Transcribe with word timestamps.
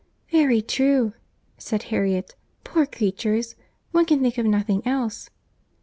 "Very 0.31 0.63
true," 0.63 1.13
said 1.59 1.83
Harriet. 1.93 2.33
"Poor 2.63 2.87
creatures! 2.87 3.53
one 3.91 4.05
can 4.05 4.19
think 4.19 4.39
of 4.39 4.47
nothing 4.47 4.81
else." 4.83 5.29